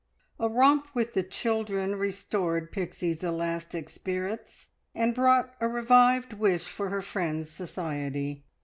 [0.39, 6.89] A romp with the children restored Pixie's elastic spirits, and brought a revived wish for
[6.89, 8.43] her friends' society.